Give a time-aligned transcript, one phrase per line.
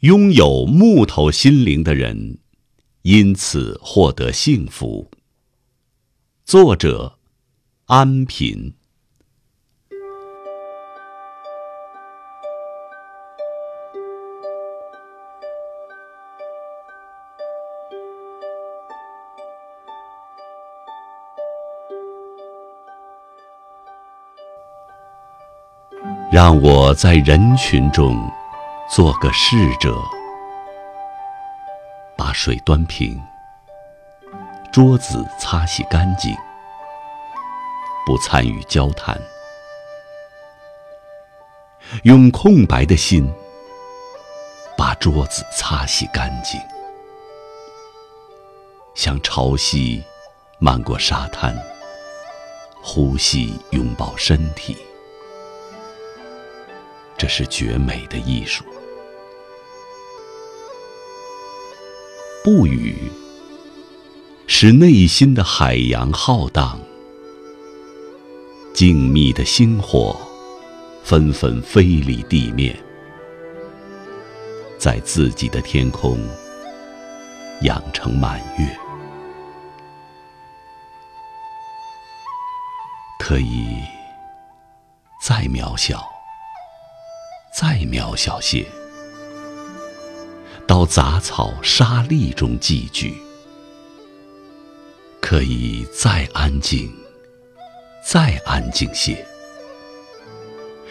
[0.00, 2.36] 拥有木头心灵的人，
[3.00, 5.10] 因此获得幸福。
[6.44, 7.18] 作者：
[7.86, 8.74] 安平。
[26.30, 28.14] 让我在人群中
[28.88, 30.00] 做个侍者，
[32.16, 33.20] 把水端平，
[34.72, 36.32] 桌子擦洗干净，
[38.06, 39.20] 不参与交谈，
[42.04, 43.28] 用空白的心
[44.78, 46.60] 把桌子擦洗干净，
[48.94, 50.00] 像潮汐
[50.60, 51.52] 漫过沙滩，
[52.80, 54.85] 呼吸拥抱身体。
[57.18, 58.64] 这是绝美的艺术。
[62.44, 62.96] 不语，
[64.46, 66.78] 使内心的海洋浩荡；
[68.72, 70.16] 静谧的星火，
[71.02, 72.76] 纷纷飞离地面，
[74.78, 76.18] 在自己的天空
[77.62, 78.78] 养成满月。
[83.18, 83.66] 可以
[85.20, 86.15] 再渺小。
[87.58, 88.66] 再渺小些，
[90.66, 93.14] 到杂草沙砾中寄居；
[95.22, 96.92] 可以再安静，
[98.04, 99.26] 再安静些，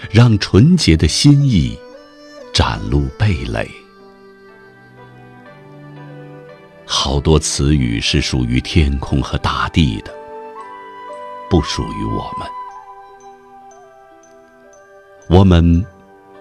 [0.10, 1.78] 让纯洁的心意
[2.52, 3.70] 展露蓓蕾。
[6.84, 10.12] 好多词语是属于天空和大地的，
[11.48, 12.50] 不属于我们。
[15.30, 15.86] 我们。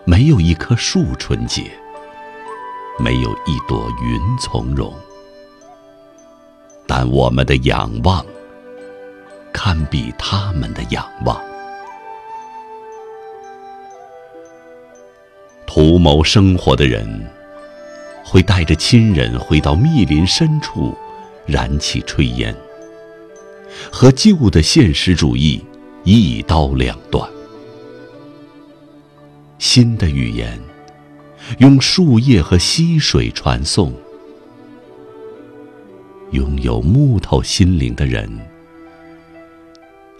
[0.06, 1.62] 没有一棵树纯洁，
[2.98, 4.92] 没有一朵云从容，
[6.86, 8.24] 但我们的仰望
[9.50, 11.40] 堪比他们的仰望。
[15.66, 17.26] 图谋生活的人，
[18.22, 20.94] 会带着亲人回到密林深处，
[21.46, 22.54] 燃起炊烟，
[23.90, 25.64] 和旧的现实主义
[26.04, 27.33] 一刀两断。
[29.74, 30.56] 新的语言，
[31.58, 33.92] 用树叶和溪水传送。
[36.30, 38.30] 拥有木头心灵的人，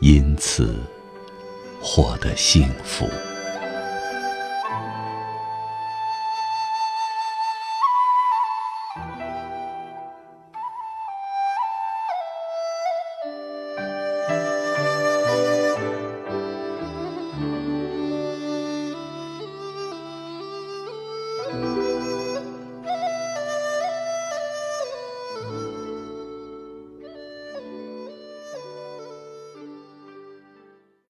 [0.01, 0.75] 因此
[1.81, 3.09] 获得幸福。